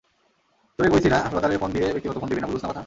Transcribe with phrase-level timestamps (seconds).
[0.79, 2.79] তোরে কইছি না হাসপাতালের ফোন দিয়ে ব্যক্তিগত ফোন দিবি না, বুঝস না কথা?